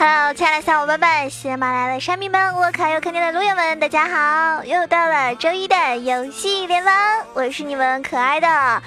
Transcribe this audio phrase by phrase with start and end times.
[0.00, 4.64] Hello，亲爱的小伙伴们，喜马拉雅的山民们，我可爱又可怜的路友们，大家好！
[4.64, 6.90] 又到了周一的游戏联盟，
[7.34, 8.82] 我是你们可爱的啊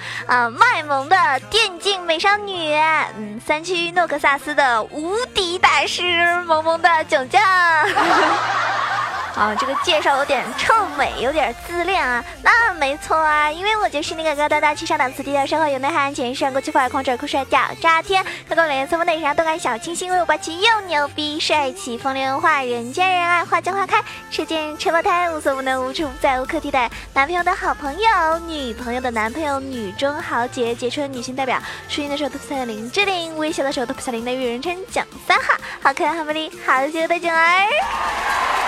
[0.50, 1.16] 卖萌的
[1.48, 2.74] 电竞美少女，
[3.16, 6.02] 嗯，三区诺克萨斯的无敌大师，
[6.46, 7.40] 萌萌的囧囧。
[9.34, 12.22] 啊，这个介绍有点臭美，有点自恋啊。
[12.42, 26.90] 那没错啊，因为我就是那个高大大气上档次、低调奢华有内涵、前身国际范儿、狂拽酷帅屌炸天、高冷脸色风内上动感小清新、又霸气又牛逼、帅气风流文化、人见人爱、花见花开、车见车爆胎、无所不能、无处不在、无可替代。
[27.14, 31.58] 男朋友的好朋友，女朋友的男朋友，女中豪杰，杰出女性代表。
[31.88, 38.61] 输赢的时候都不林志玲，微笑的时候都不小林的玉人称蒋三号，好可爱，好美丽，好羞的囧儿。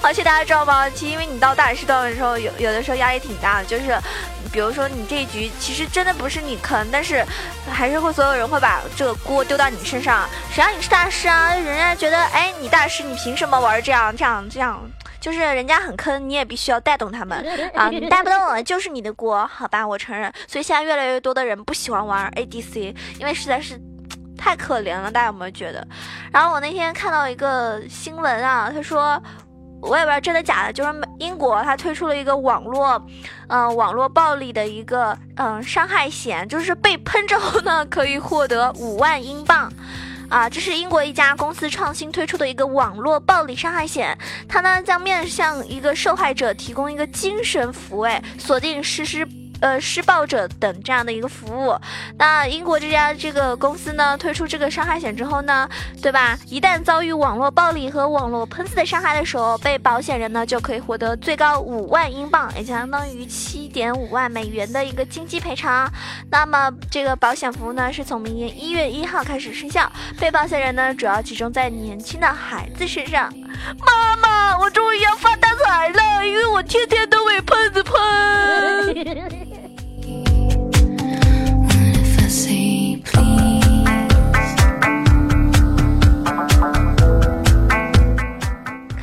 [0.00, 0.88] 而且大家知道吗？
[0.90, 3.64] 其实因为你到大师段的时候，有有的时候压力挺大的。
[3.64, 3.98] 就是，
[4.52, 7.26] 比如说你这一局其实真的不是你坑，但是
[7.68, 10.28] 还是会所有人会把这个锅丢到你身上。
[10.52, 11.52] 谁让你是大师啊？
[11.54, 14.80] 人家觉得，哎，你大师，你凭什么玩这样这样这样？
[15.30, 17.38] 就是人家很坑，你也必须要带动他们
[17.74, 17.88] 啊！
[17.90, 19.86] 你带不动，就是你的锅，好吧？
[19.86, 20.32] 我承认。
[20.46, 23.78] 所以现在越来越多的人不喜欢玩 ADC，因为实在是
[24.36, 25.10] 太可怜了。
[25.10, 25.86] 大家有没有觉得？
[26.32, 29.22] 然后我那天看到一个新闻啊，他说。
[29.80, 33.00] 我也不知道真的假的，就是英国它推出了一个网络，
[33.46, 39.72] 嗯，网络暴力的一个嗯伤害险，就是被喷之后呢，可以获得五万英镑，
[40.28, 44.16] 啊，这是英国一家公司创新推出的一个网络暴力伤害险，
[44.46, 49.26] 它呢将面向一个受害者提供一个精神抚慰，锁定实施。
[49.60, 51.76] 呃，施暴者等这样的一个服务，
[52.16, 55.68] 那英国这家这个公司呢，推出这个伤害险之后呢，
[56.00, 56.38] 对吧？
[56.46, 65.90] 一旦遭遇网络暴力和网络喷子的伤害的时候，被保险人呢就可以获得最高五万英镑，也相当于七点五万美元的一个经济赔偿。
[66.30, 69.90] 那么这个保险服务呢，是从明年一月一号开始生效，
[70.20, 73.32] 被保险人呢主要集中在年轻的孩子身上。
[73.78, 79.38] 妈妈，我终于要发大财了，因为我天天都被喷子喷。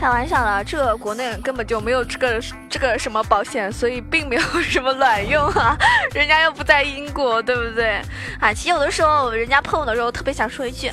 [0.05, 5.75] 开玩笑了，这国内根本就没有这个这个什么保险，所以并没有什么卵用啊！
[6.13, 7.99] 人家又不在英国，对不对？
[8.39, 10.89] 啊，其实有的时候人家碰我的时候，特别想说一句：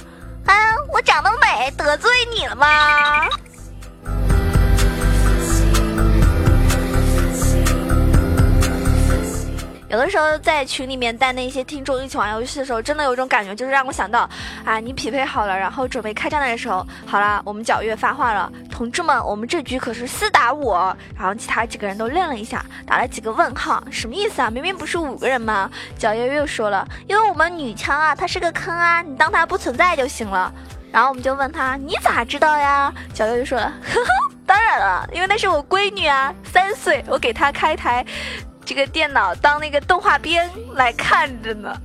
[0.46, 0.54] 啊，
[0.90, 2.66] 我长得美，得罪你了吗？
[9.92, 14.26] 有的时候在群里面带那些听众一起玩游戏的时候，真的有种感觉，就是让我想到
[14.64, 20.72] 啊，你匹配好了，然后准备开战的时候，好了，我们皎月发话了，同志们，我们这局可是四打五，
[21.14, 24.48] 然后其他几个人都愣了一下，打了几个问号，什么意思啊？
[24.48, 25.70] 明明不是五个人吗？
[25.98, 30.50] 皎月又说了，因为我们女枪啊，她是个坑啊，你当她不存在就行了。
[30.90, 32.90] 然后我们就问他，你咋知道呀？
[33.14, 38.04] 皎月就说了， 呵呵，当然了，因为那是我闺女啊，三岁，我给她开台
[38.64, 41.74] 这个电脑当那个动画片来看着呢。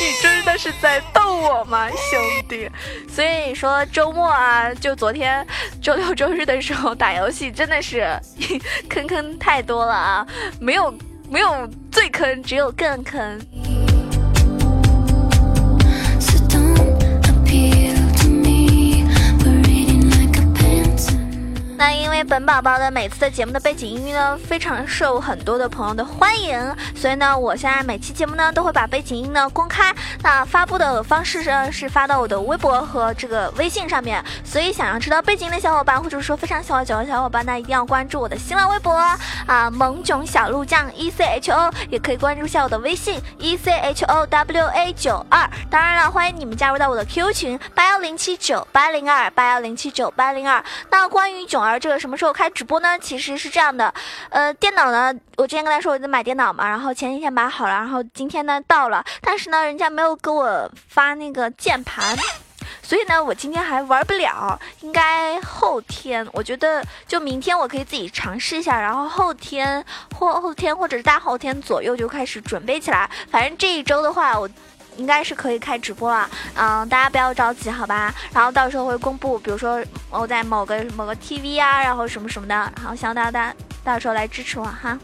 [0.00, 2.70] 你真的是在逗我吗，兄弟？
[3.06, 5.46] 所以说周末啊，就昨天
[5.82, 8.18] 周六周日的时候打游戏，真的是
[8.88, 10.26] 坑坑太多了啊！
[10.58, 10.94] 没有
[11.28, 13.38] 没有最坑，只有更坑。
[21.80, 29.90] 那因为本宝宝的每次的节目的背景音乐呢，非常受很多的朋友的欢迎，所以呢，我现在每期节目呢都会把背景音呢公开。
[30.22, 38.92] 那发布的方式呢是发到我的微博和这个微信上面，所以想要知道背景音的小伙伴，或者说非常喜欢九的小伙伴，那一定要关注我的新浪微博
[39.46, 45.48] 啊，萌囧小鹿酱 E C H O，也可以关注一下我的微信 E C H O W A 九二。
[45.70, 50.62] 当然了，欢迎你们加入到我的 QQ 群八幺零七九八零二八幺零七九八零二。
[50.90, 51.69] 那关于囧二。
[51.70, 52.98] 而这个什么时候开直播呢？
[52.98, 53.92] 其实是这样的，
[54.30, 62.16] 呃，电脑呢，我之前跟他说我在买电脑嘛，然后前几天买好了，然后今天呢到了，但是呢，人家没有给我发那个键盘，
[62.82, 69.84] 所以呢，我今天还玩不了，应该后天，我觉得就明天我可以自己尝试一下，然后后天
[70.18, 74.48] 或后天或者是大后天左右就开始准备起来，反正这一周的话，我。
[75.00, 78.14] 应该是可以开直播了，嗯，大家不要着急，好吧？
[78.34, 84.98] 然后到时候会公布，比如说我在某个某个 TV 啊，然后什么什么的，然后希望大家大到时候来支持我哈。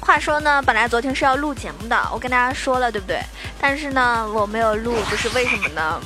[0.00, 3.18] 话说呢，本来昨天是要录节目的，我跟大家说了，对不对？
[3.58, 5.98] 但是呢，我没有录，就是为什么呢？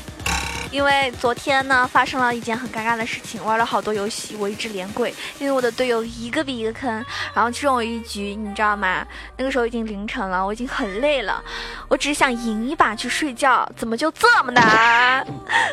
[0.71, 6.91] 因为昨天呢，发生了一件很尴尬的事情，玩了好多游戏，我一直连跪，因为我的队友一个比一个坑，
[7.35, 9.07] 然后其中有一局，你知道吗？
[9.37, 11.43] 那个时候已经凌晨了，我已经很累了，
[11.89, 15.27] 我只想赢一把去睡觉，怎么就这么难？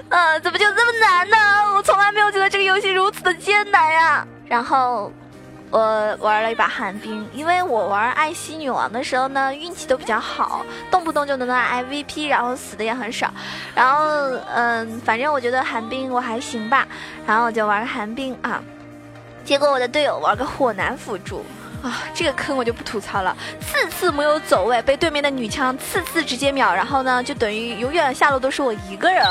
[0.10, 1.38] 嗯， 怎么就这么难呢？
[1.76, 4.26] 我从来没有觉得这个游戏如此的艰难呀！
[4.48, 5.12] 然后。
[5.72, 13.34] 我玩了一把寒冰，因为我玩艾希女王的时候呢，运气都比较好，动不动就能拿 MVP，然后死的也很少。
[13.74, 14.06] 然后，
[14.54, 16.88] 嗯，反正我觉得寒冰我还行吧，
[17.28, 18.64] 然后我就玩寒冰啊。
[19.44, 21.44] 结果我的队友玩个火男辅助
[21.84, 29.26] 啊，这个坑我就不吐槽了，次次没有走位，被对面的女枪次次直接秒，然后呢，就等于永远下路都是我一个人，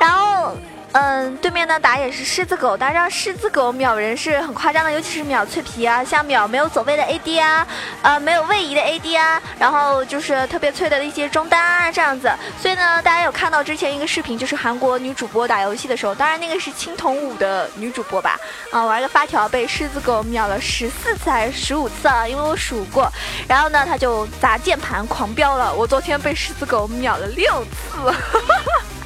[0.00, 0.54] 然后。
[0.92, 7.66] 嗯，对面呢打野是狮子狗，大家知道狮子狗秒人是很夸张的，尤其是秒脆皮啊，像秒没有走位的 AD 啊，
[8.00, 12.32] 呃没有位移的 AD 啊，然后就是特别脆的一些中单啊这样子。
[12.60, 18.38] 所以呢，大家有看到之前一个视频，就是韩国女主播打游戏的时候，当然那个是青铜五的女主播吧，
[18.72, 22.26] 啊玩个发条被狮子狗秒了十四次还是十五次啊？
[22.26, 23.12] 因为我数过，
[23.46, 28.14] 然后呢他就砸键盘狂飙了，我昨天被狮子狗秒了六次。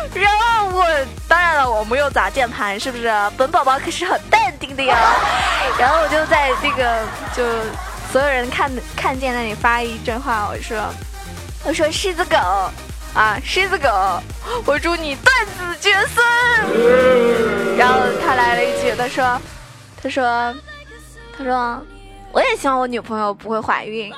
[0.14, 0.84] 然后我
[1.28, 3.12] 当然了，我没有砸键盘，是不是？
[3.36, 4.96] 本宝宝可是很淡定的呀。
[5.78, 7.02] 然后我就在这个
[7.36, 7.44] 就
[8.12, 10.78] 所有人看看见那里发一句话，我说
[11.64, 12.36] 我说狮子狗
[13.14, 13.88] 啊，狮子狗，
[14.64, 17.76] 我祝你断子绝孙。
[17.76, 19.40] 然后他来了一句，他说
[20.02, 20.54] 他说
[21.36, 21.82] 他说
[22.32, 24.12] 我也希望我女朋友不会怀孕。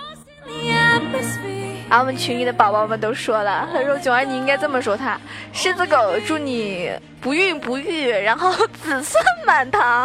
[1.90, 5.18] 啊我们群里的宝宝们都说了，他说九儿你应该这么说他，
[5.52, 10.04] 狮子狗祝你不孕不育，然后子孙满堂。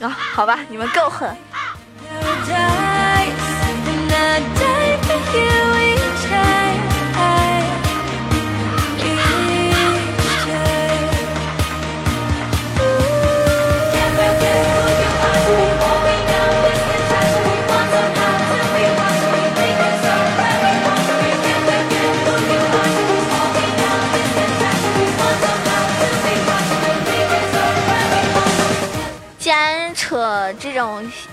[0.00, 1.36] 啊，好吧，你们够狠。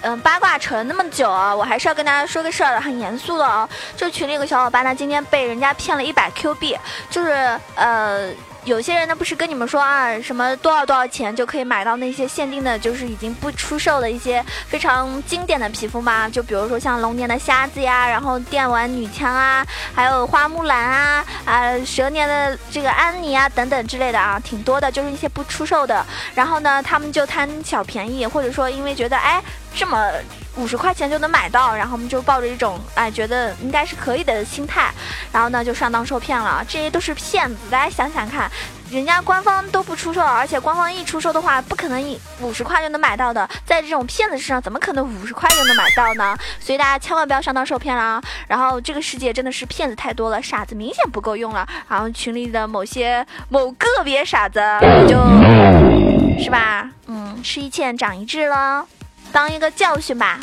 [0.04, 3.68] 嗯八卦扯了那么久啊，我还是要跟大家说个事儿，很严肃的哦。
[3.96, 6.78] 就群里有个小伙伴呢，今天被人家骗了一百 Q 币，
[7.10, 8.30] 就是呃
[8.66, 16.30] 有些人呢不是跟你们说啊，什么多少多少钱就可以买到那些限定的，就是已经不出售的一些非常经典的皮肤吗？
[16.30, 26.06] 就比如说像龙年的瞎子呀，然后电玩女枪啊，还有花木兰啊，啊蛇年的这个安妮啊等等之类的啊，挺多的，就是一些不出售的。
[26.34, 29.44] 然后呢，他们就贪小便宜，或者说因为觉得哎
[29.76, 30.12] 这么。
[30.56, 34.92] 五十块钱就能买到，然后我们就抱着一种哎觉得应该是可以的心态，
[35.32, 36.64] 然后呢就上当受骗了。
[36.68, 38.50] 这些都是骗子，大家想想看，
[38.92, 43.50] 人家官方都不出售，而且官方一出售的话，不可能一五十块就能买到的。
[43.66, 46.38] 在这种骗子身上，怎么可能五十块就能买到呢？
[46.60, 48.22] 所以大家千万不要上当受骗啦。
[48.48, 51.68] 然后这个世界真的是骗子太多了，傻子明显不够用了。
[51.90, 54.62] 然后群里的某些某个别傻子，
[55.08, 55.18] 就
[56.44, 56.88] 是吧？
[57.08, 58.86] 嗯，吃一堑长一智了。
[59.34, 60.38] 当一个教训吧，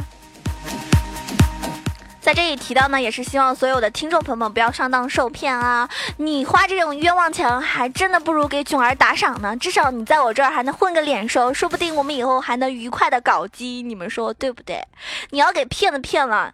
[2.20, 5.88] 在这里提到呢，也是希望所有的听众朋友们不要上当受骗啊！
[6.16, 14.82] 你花这种冤枉钱，还真的不如给囧儿打赏呢，至少你在我这儿还能混个脸熟，说不定我们以后还能愉快的搞基，你们说对不对？
[15.30, 16.52] 你要给骗子骗了，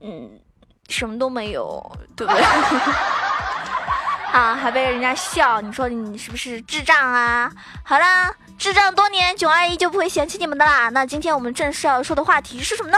[0.00, 0.40] 嗯，
[0.88, 2.42] 什么都没有，对不对？
[4.32, 7.52] 啊，还被人家笑，你说你是不是智障啊？
[7.84, 8.34] 好啦。
[8.62, 10.88] 智障多年，囧阿姨就不会嫌弃你们的啦。
[10.90, 12.96] 那今天我们正式要说的话题是什么呢？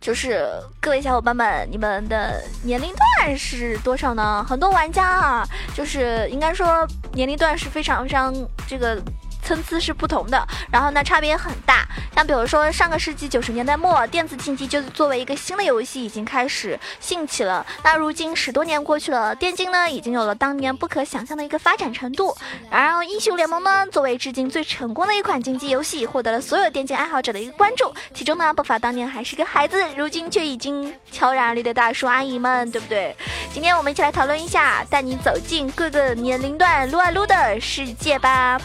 [0.00, 0.48] 就是
[0.80, 4.46] 各位小伙伴们，你们的年龄段是多少呢？
[4.48, 8.32] 很多玩家啊，就是应该说年龄段是非常非常
[8.68, 9.02] 这个。
[9.46, 11.86] 参差是不同的，然后呢，差别很大。
[12.12, 17.64] 像比如说，上个世纪九十年代末，电子竞技就作为一个新的游戏已经开始兴起了。
[17.84, 22.36] 那如今十多年过去了，电竞呢已经有了当年不可想象的一个发展程度。
[22.70, 27.94] 然后，英雄联盟呢作为至今最成功的一款竞技游戏，获得了所有电竞爱好者的一个关注。
[28.12, 33.14] 其中呢，不乏当年还是个孩子，如今却已经悄然而立的大叔阿姨们，对不对？
[33.52, 38.58] 今天我们一起来讨论一下，带你走进各个年龄段撸啊撸的世界吧。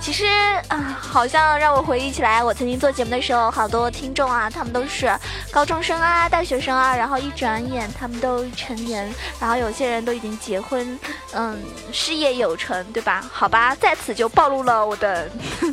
[0.00, 0.24] 其实
[0.68, 5.14] 啊，好像让我回忆起来，我曾经做节目的时候，好多听众啊，他们都是
[5.50, 10.98] 高中生啊、大学生啊，然后一转眼他们都成年，然后有些人都已经结婚，
[11.32, 11.58] 嗯，
[11.92, 13.24] 事业有成，对吧？
[13.30, 15.28] 好吧，在此就暴露了我的，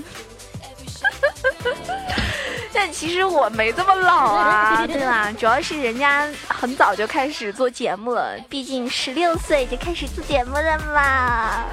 [2.73, 5.31] 但其实我没这么老啊，对吧？
[5.31, 11.63] 主要是人家很早就开始做节目了，毕竟十六岁就开始做节目了嘛。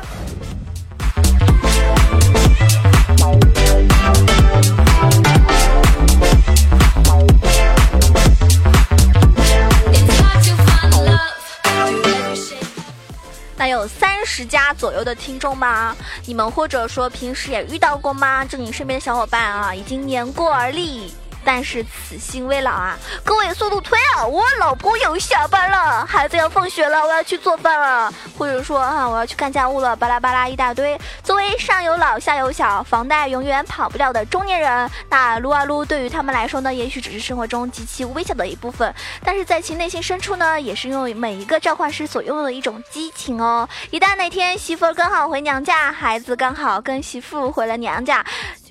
[13.57, 15.97] 那有三十家左右的听众吗？
[16.27, 18.45] 你们或者说平时也遇到过吗？
[18.45, 21.15] 祝你身边的小伙伴啊，已经年过而立。
[21.45, 22.99] 但是此心未老啊！
[23.23, 24.27] 各位速度推啊！
[24.27, 30.99] 我老婆又下班了，孩子要放学了，我要去做饭了，或者说啊，我要去干家务了，巴拉巴拉一大堆。
[31.23, 43.69] 作为上有老下有小，房贷永远跑不掉的中年人，那撸啊撸对于他们来说呢，也许只是生活中极其微小的一部分，但是在其内心深处呢，也是拥有每一个召唤师所拥有的一种激情哦。
[43.91, 48.25] 一旦哪天媳妇刚好回娘家，孩子刚好跟媳妇回了娘家。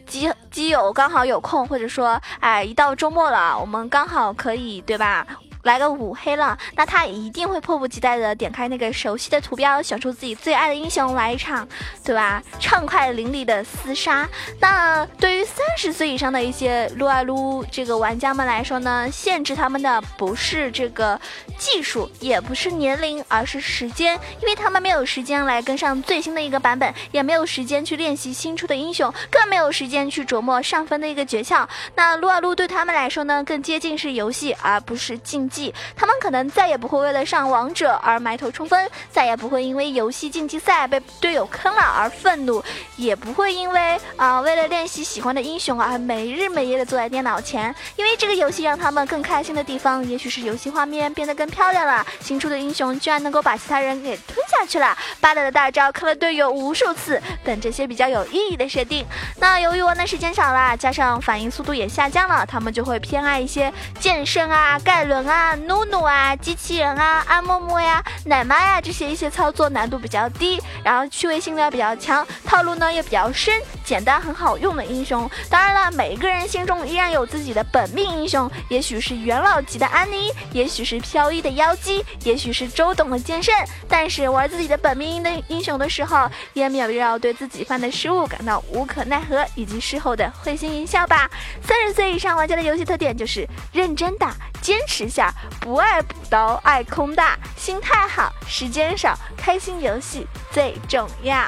[0.06, 5.26] 基基友刚好有空，或者说，哎，一到周末了，我们刚好可以，对吧？
[5.64, 11.66] 来个五黑了，那他一定会迫不及待的点开那个熟悉的图标，选出自己最爱的英雄来一场，
[12.04, 12.44] 对吧？
[12.60, 14.28] 畅快淋漓的厮杀。
[14.60, 21.20] 那对于三十岁以上的一些撸啊撸这个玩家们来说呢，限制他们的不是这个
[21.58, 31.66] 技术，也不是年龄，而是时间，因为他们没有时间来跟上最新的一个版本，也没有时间去练习新出的英雄，更没有时间去琢磨上分的一个诀窍。
[31.96, 35.50] 那撸啊撸对他们来说呢，更接近是游戏，而不是竞。
[35.96, 42.64] 他们可能再也不会为了上王者而埋头冲锋，再也不会因为游戏竞技赛被队友坑了而愤怒，
[42.96, 47.74] 也不会因为啊为了练习喜欢的英雄而没日没夜的坐在电脑前。
[47.96, 59.06] 因为这个游戏让他们更开心的地方，也许是游戏画面变得更漂亮了，新出的英雄居然能够把其他人给吞下去了，八代的大招坑了队友无数次等这些比较有意义的设定。
[59.40, 65.43] 那由于玩的时间少了，加上反应速度也下降了，他们就会偏爱一些剑圣啊、盖伦啊。
[65.68, 75.30] 努努啊，机器人啊，阿木木呀，奶妈呀，这些一些操作难度比较低，然后趣味性呢比较强，套路呢也比较深，简单很好用的英雄。
[75.50, 83.54] 当然了，每个人心中依然有自己的本命英雄，也许是元老级的安妮，也许是飘逸的妖姬，也许是周董的剑圣。
[83.88, 91.30] 但是玩自己的本命的英雄的时候，也没有要对自己犯的失误感到无可奈何，以及事后的会心一笑吧。
[91.62, 101.46] 三十岁以上玩家的游戏特点就是认真打，坚持下，不爱补刀，爱空大，心态好，时间少，开心游戏最重要。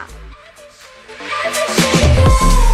[1.18, 2.65] 岁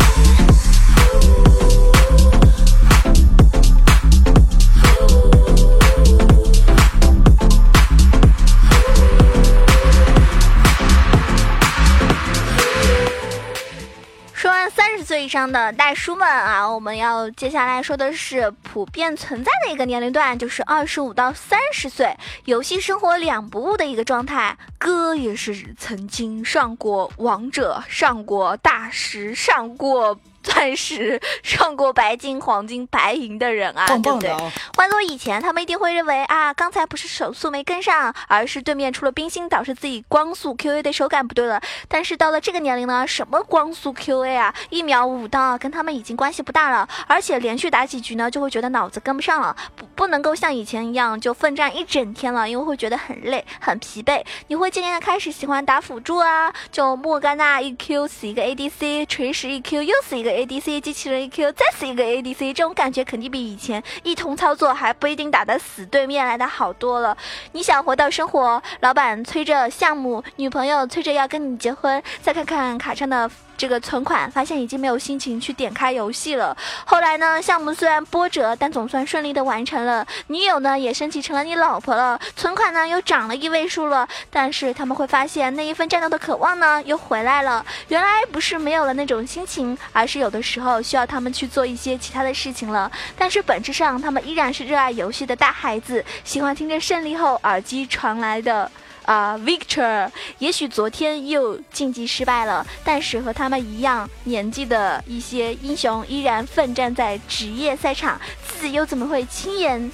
[15.31, 24.57] 上的大叔们啊，我们要接下来说的是普遍存在的一个年龄段，就是二十五到三十岁，游戏生活两不误的一个状态。
[24.77, 30.19] 哥也是曾经上过王者，上过大师，上过。
[30.61, 34.35] 钻石上过白金、黄金、白银的人啊，对不对？
[34.75, 41.61] 换做以前，他们一定会认为啊，刚才不是手速没跟上，而是对面出了冰心，导致自己光速 QA 的手感不对了。
[41.87, 46.87] 但是到了这个年龄呢，什么光速 QA 啊，一秒五刀，跟他们已经关系不大了。
[47.07, 54.23] 而且连续打几局呢，就会觉得脑子跟不上了，不不能够像以前一样就奋战一整天了，因为会觉得很累、很疲惫。
[54.47, 60.30] 你会渐渐的开始喜欢打辅助啊，就莫甘娜一 Q 死一个 ADC，锤石一 Q 又死一个。
[60.31, 67.15] ADC 机器人一 Q 再死一个 ADC，这种感觉肯定比以前一通操作还不一定打得死对面来的好多了。
[67.51, 73.29] 你想活到生活，老板催着项目，女朋友催着要跟你结婚，再看看卡上的。
[73.57, 76.55] 这个存款发现已经没有心情去点开游戏了。
[76.85, 80.05] 后来呢，项目虽然波折，但总算顺利的完成了。
[80.27, 84.07] 女友呢也升级成了你老婆了，存款呢又涨了一位数了。
[84.29, 87.65] 但是他们会发现那一份战斗的渴望呢又回来了。
[87.89, 92.91] 原来不是没有了那种心情，而是有的时候需要他们去做一些其他的事情了。
[93.17, 98.71] 但是本质上，他们依然是热爱游戏的大孩子，喜欢听着胜利后耳机传来的。
[99.11, 109.91] 啊，Victor，也许昨天又晋级失败了，但是和他们一样年纪的一些英雄依然奋战在职业赛场，自己又怎么会轻言？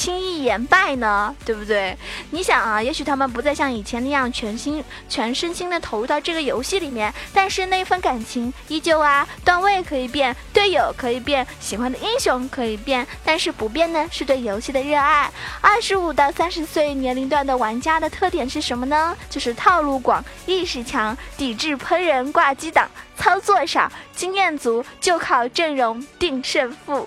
[0.00, 1.94] 轻易言败呢，对不对？
[2.30, 9.28] 你想啊，也许他们不再像以前那样全心全身心的投入到这个游戏里面，但是那份感情依旧啊。
[9.44, 15.30] 段位可以变，队友可以变，喜欢的英雄可以变，但是不变呢，是对游戏的热爱。
[15.60, 19.14] 二十五到三十岁年龄段的玩家的特点是什么呢？
[19.28, 22.88] 就是套路广，意识强，抵制喷人挂机党，
[23.18, 27.06] 操作少，经验足，就靠阵容定胜负。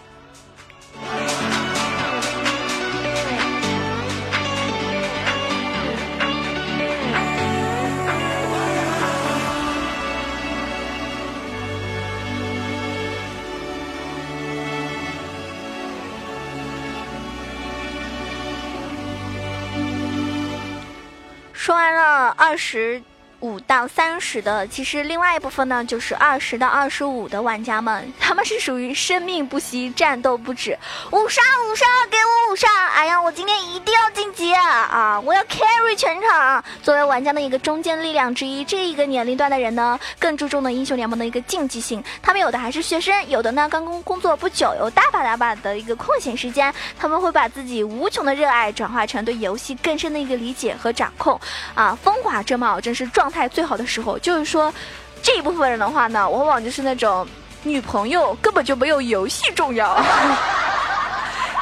[21.63, 23.01] 说完了二十。
[23.43, 30.79] 五到三十的，其实另外一部分呢，就是二十到二十五的玩家们，他们是属于生命不息，战斗不止，
[31.11, 32.69] 五杀五杀，给我五杀！
[32.95, 35.19] 哎呀，我今天一定要晋级啊！
[35.19, 36.63] 我要 carry 全场。
[36.81, 42.01] 作为玩家的一个中坚力量之一，这一个年龄段的人呢，更注重的英雄联盟的一个竞技性。
[42.21, 51.37] 他们有的还是学生，有的呢刚工工作不久，有大把大把的一个空闲时间，他们会把自己无穷的热爱转化成对游戏更深的一个理解和掌控。
[51.75, 53.32] 啊，风华正茂，真是状。
[53.33, 54.71] 态最好的时候，就是说，
[55.21, 57.27] 这一部分人的话呢，往往就是那种
[57.63, 59.99] 女朋友根本就没有游戏重要。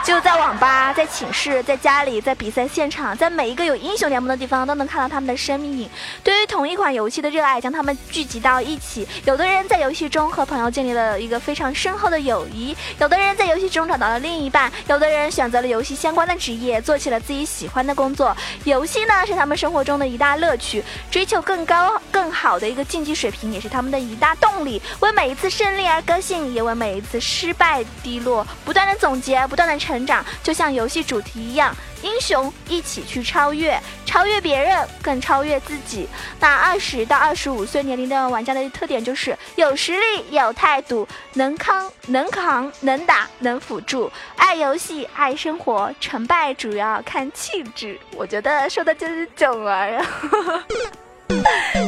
[0.03, 5.89] 就在网吧，在寝室，在家里，在比赛现场，在每一个有英雄联盟的地方，都能看到他们的生命影。
[6.23, 9.07] 对于同一款游戏的热爱，将他们聚集到一起。
[9.25, 18.35] 有的人在游戏中和朋友建立了一个非常深厚的友谊，有的人在游戏中找到了另一半，有的人选择了游戏相关的职业，做起了自己喜欢的工作。
[18.63, 24.81] 游戏呢，是他们生活中的一大乐趣，追求更高、更好的一个竞技水平，也是他们的一大动力。
[24.99, 29.90] 为每一次胜利而高兴，也为每一次失败低落不断的总结，不断的成。
[29.91, 36.07] 成长就像游戏主题一样，英雄一起去超越，超越别人，更超越自己。
[36.39, 47.99] 那二十到二十五岁年龄的玩家的特点就是有实力、有态度，能扛、能扛、能打、能辅助，爱游戏、爱生活，成败主要看气质。
[48.15, 49.97] 我觉得说的就是囧儿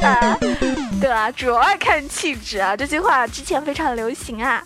[0.03, 0.37] 啊，
[0.99, 4.61] 对啊，主要看气质啊，这句话之前非常流行啊。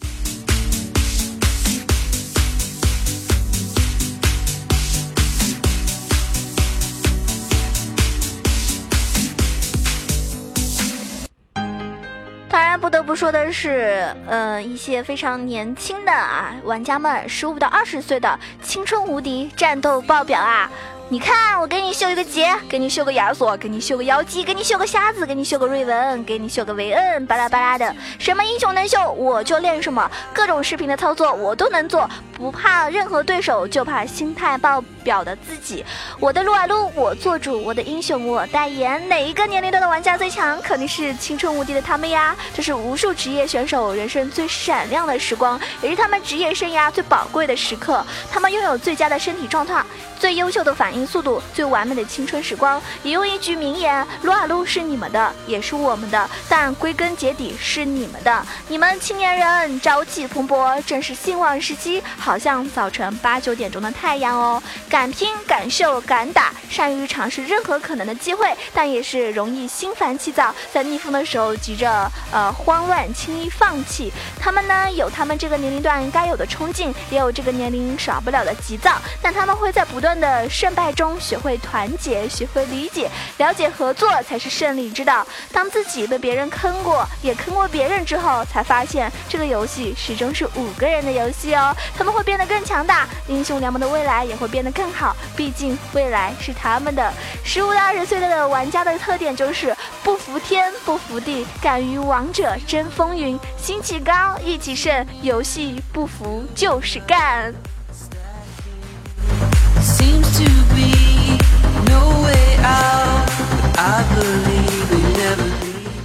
[12.78, 20.70] 不得不说的是，呃，一些非常年轻的啊玩家们，十五到二十岁的青春无敌，战斗爆表啊！
[21.10, 35.86] 你看，我给你秀一个杰，给你秀个亚索，给你秀个妖姬，给你秀个瞎子，给你秀个瑞文，给你秀个维恩，巴拉巴拉的，什么英雄能秀我就练什么，各种视频的操作我都能做，不怕任何对手，就怕心态爆表的自己。
[36.20, 40.62] 我的撸啊撸我做主，我的英雄我代言，哪一个年龄段的玩家最强？
[40.62, 42.36] 肯定是青春无敌的他们呀！
[42.54, 48.06] 这是无数职业选手人生最闪亮的时光，也是他们职业生涯最宝贵的时刻。
[48.30, 49.82] 他们拥有最佳的身体状态。
[50.20, 58.46] 最优秀的反应速度，最完美的青春时光，也用一句名言：撸啊撸是你们的，也是我们的，但归根结底是你们的。
[58.68, 64.62] 你们青年人朝气蓬勃，正是兴旺时期，好像早晨八九点钟的太阳哦。
[64.90, 74.12] 敢拼敢秀敢打，善于尝试任何可能的机会，但也是容易心烦气躁，在逆风的时候急着呃慌乱，轻易放弃。
[74.40, 80.18] 他们呢，有他们这个年龄段该有的冲劲，也有这个年龄少不了的急躁，但他们会在不断。
[80.18, 85.26] 的胜败中学会团结，学会理解，了解合作才是胜利之道。
[85.52, 91.76] 当自己被别人坑过，也坑过别人之后，才发现这个游戏始终是五个人的游戏哦。
[91.98, 95.16] 他们会变得更强大，英雄联盟的未来也会变得更好。
[95.36, 97.14] 毕竟未来是他们的。
[97.44, 107.54] 十五到二十岁的玩家的特点就是不服天，不服地，敢于王者争风云，心气高，意气盛，游戏不服就是干。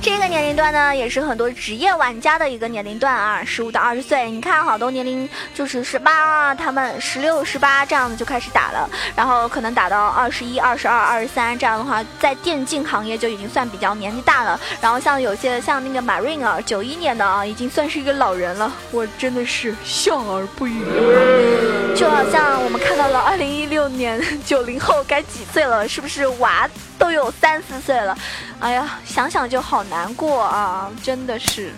[0.01, 4.29] 这个年龄段呢，也是很多职业玩家的一个年龄段啊，十五到二十岁。
[4.31, 14.59] 你看，好多年龄就是十八，他们十六、十八这样子就开始打了，然后可能打到二十一、二十二、二十三这样的话，在电竞行业就已经算比较年纪大了。
[14.81, 18.73] 然后像有些像那个 Marine 啊，九一年的啊，已经算是一个老人了。
[18.91, 21.72] 我真的是笑而不语。
[21.95, 26.69] 就好像我们看到了二零一六年 九零后该几岁了，是不是娃？
[26.99, 28.17] 都有三四岁了，
[28.61, 30.91] 哎呀，想想就好难过啊！
[31.03, 31.73] 真的是，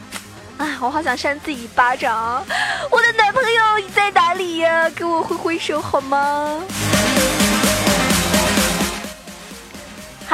[0.58, 2.44] 哎，我好想扇自己一巴掌。
[2.90, 4.88] 我的男朋友你在哪里呀？
[4.90, 6.60] 给我挥挥手好吗？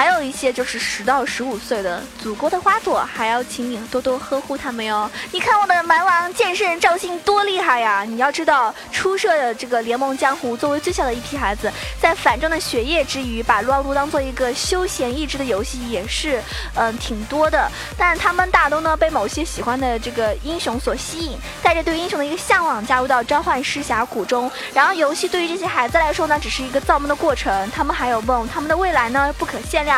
[0.01, 5.11] 还有一些就是十到十五岁的祖国的花朵，还要请你多多呵护他们哟。
[5.31, 8.03] 你看我的蛮王剑圣赵信多厉害呀！
[8.03, 16.43] 你要知道，初涉的这个联盟江湖，作为最小的一批孩子，在反正的学业之余，把撸啊撸当做一个休闲益智的游戏，也是
[16.77, 17.71] 嗯挺多的。
[17.99, 24.51] 但他们大都呢被某些喜欢的这个英雄所吸引，带着对英雄的一个向往，加入到召唤师峡谷中。
[24.73, 27.71] 然后游戏对于这些孩子来说呢，只是一个造梦的过程。
[27.71, 29.90] 他们还有梦，他们的未来呢不可限量。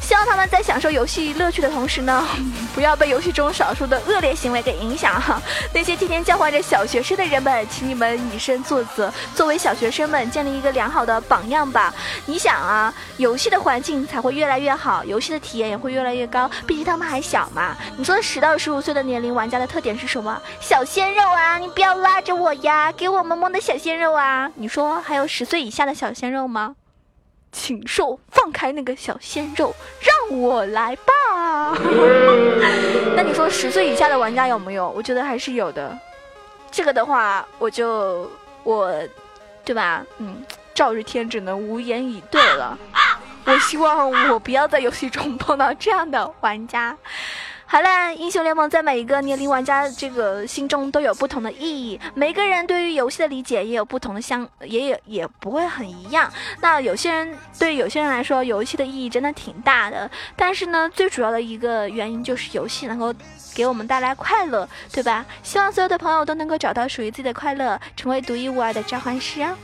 [0.00, 2.26] 希望他们在享受游戏乐趣的同时呢，
[2.74, 5.40] 不要被游戏中少数的恶劣行为给影响哈。
[5.72, 11.94] 那些天天教坏着小学生的人们，请你们以身作则，作为小学生们建立一个良好的榜样吧。
[12.26, 16.50] 你想啊，游戏的环境才会越来越好，游戏的体验也会越来越高。
[16.66, 17.76] 毕竟他们还小嘛。
[17.96, 20.40] 你说十到十五岁的年龄玩家的特点是什么？
[20.60, 21.58] 小鲜肉啊！
[21.58, 24.50] 你不要拉着我呀，给我萌萌的小鲜肉啊！
[24.56, 26.74] 你说还有十岁以下的小鲜肉吗？
[27.52, 31.76] 请受放开那个小鲜肉，让我来吧。
[33.16, 34.88] 那你说十岁以下的玩家有没有？
[34.90, 35.96] 我觉得还是有的。
[36.70, 38.30] 这个的话，我就
[38.62, 38.92] 我，
[39.64, 40.04] 对吧？
[40.18, 42.78] 嗯，赵日天只能无言以对了。
[43.46, 46.96] 我希望我不要在游戏中碰到这样的玩家。
[47.72, 56.28] 好了，英雄联盟在每一个年龄玩家这个心中都有不同的意义，每个人对于游戏的理解也有不同的相，也也也不会很一样。
[56.60, 60.10] 那有些人对有些人来说，游戏的意义真的挺大的。
[60.34, 63.14] 但是呢，最主要的一个原因就是游戏能够
[63.54, 65.24] 给我们带来快乐，对吧？
[65.44, 69.56] 希望所有的朋友都能够找到属于自己的快乐，成为独一无二的召唤师啊！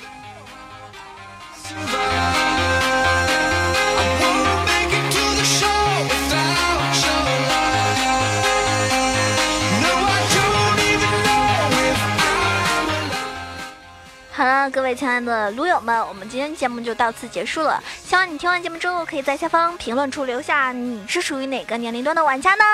[14.87, 17.83] 位亲爱的撸友们，我们今天节目就到此结束了。
[18.05, 22.65] 希望你听完节目之后，可以在下方评论处留下你是属于哪个年龄段的玩家呢？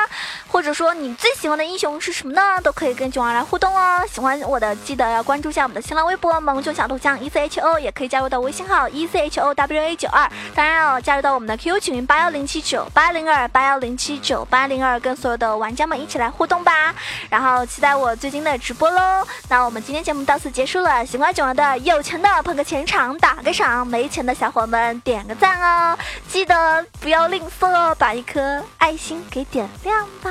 [0.47, 2.61] 或者说你最喜欢的英雄是什么呢？
[2.63, 4.05] 都可以跟囧儿来互动哦。
[4.11, 10.29] 喜欢我的记得要关注一下我们的新浪微博“萌囧小头像 E C H O”，也可以加入到微信号 “E C H O W A 九二”。
[10.55, 16.95] 当然要加入到我们的 QQ 群八幺零七九八零二八幺零七九八零二，跟所有的玩家们一起来互动吧。
[17.31, 19.27] 然后期待我最近的直播喽。
[19.49, 21.53] 那我们今天节目到此结束了，喜欢囧儿。
[21.53, 25.97] 的有钱的捧个钱场打个赏，没钱的小伙们点个赞哦！
[26.27, 30.31] 记得不要吝啬，把一颗爱心给点亮吧。